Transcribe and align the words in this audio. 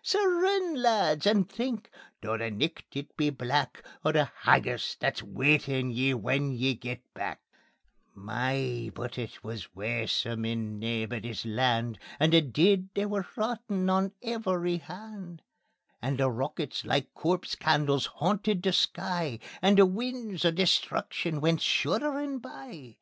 Sae 0.00 0.24
rin, 0.24 0.80
lads, 0.80 1.26
and 1.26 1.50
think, 1.50 1.90
though 2.22 2.38
the 2.38 2.52
nicht 2.52 2.94
it 2.94 3.16
be 3.16 3.30
black, 3.30 3.84
O' 4.04 4.12
the 4.12 4.30
haggis 4.42 4.94
that's 4.94 5.24
waitin' 5.24 5.90
ye 5.90 6.14
when 6.14 6.52
ye 6.52 6.74
get 6.74 7.00
back." 7.14 7.40
My! 8.14 8.92
but 8.94 9.18
it 9.18 9.42
wis 9.42 9.74
waesome 9.74 10.44
on 10.48 10.78
Naebuddy's 10.78 11.44
Land, 11.44 11.98
And 12.20 12.32
the 12.32 12.40
deid 12.42 12.94
they 12.94 13.06
were 13.06 13.26
rottin' 13.34 13.90
on 13.90 14.12
every 14.22 14.76
hand. 14.76 15.42
And 16.00 16.18
the 16.18 16.30
rockets 16.30 16.84
like 16.84 17.12
corpse 17.12 17.56
candles 17.56 18.06
hauntit 18.20 18.62
the 18.62 18.72
sky, 18.72 19.40
And 19.60 19.78
the 19.78 19.86
winds 19.86 20.44
o' 20.44 20.52
destruction 20.52 21.40
went 21.40 21.58
shudderin' 21.60 22.38
by. 22.38 22.94